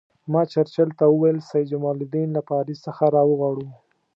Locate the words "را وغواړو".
3.15-3.67